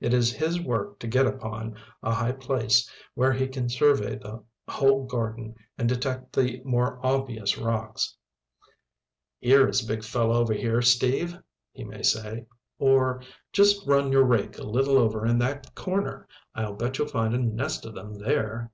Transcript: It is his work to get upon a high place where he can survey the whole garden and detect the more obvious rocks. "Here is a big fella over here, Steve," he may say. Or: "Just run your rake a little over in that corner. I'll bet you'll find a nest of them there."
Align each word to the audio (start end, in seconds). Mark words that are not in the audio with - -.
It 0.00 0.14
is 0.14 0.32
his 0.32 0.58
work 0.62 0.98
to 1.00 1.06
get 1.06 1.26
upon 1.26 1.76
a 2.02 2.10
high 2.14 2.32
place 2.32 2.90
where 3.12 3.34
he 3.34 3.46
can 3.46 3.68
survey 3.68 4.16
the 4.16 4.42
whole 4.66 5.04
garden 5.04 5.54
and 5.76 5.86
detect 5.86 6.32
the 6.32 6.62
more 6.64 6.98
obvious 7.04 7.58
rocks. 7.58 8.16
"Here 9.40 9.68
is 9.68 9.84
a 9.84 9.86
big 9.86 10.02
fella 10.02 10.38
over 10.40 10.54
here, 10.54 10.80
Steve," 10.80 11.36
he 11.70 11.84
may 11.84 12.00
say. 12.00 12.46
Or: 12.78 13.20
"Just 13.52 13.86
run 13.86 14.10
your 14.10 14.24
rake 14.24 14.56
a 14.56 14.62
little 14.62 14.96
over 14.96 15.26
in 15.26 15.36
that 15.40 15.74
corner. 15.74 16.26
I'll 16.54 16.72
bet 16.76 16.96
you'll 16.96 17.08
find 17.08 17.34
a 17.34 17.38
nest 17.38 17.84
of 17.84 17.94
them 17.94 18.14
there." 18.14 18.70